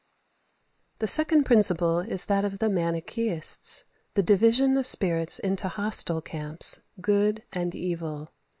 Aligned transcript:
The 0.97 1.05
second 1.05 1.43
principle 1.43 1.99
is 1.99 2.25
that 2.25 2.43
of 2.43 2.57
the 2.57 2.69
Manichaeists: 2.71 3.83
the 4.15 4.23
division 4.23 4.75
of 4.75 4.87
spirits 4.87 5.37
into 5.37 5.67
hostile 5.67 6.23
camps, 6.23 6.79
good 7.01 7.43
and 7.53 7.75
evil. 7.75 8.29